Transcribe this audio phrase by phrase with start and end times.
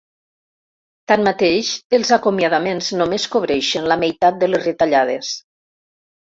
[1.11, 1.69] Tanmateix,
[1.99, 5.33] els acomiadaments només cobreixen la meitat de les retallades.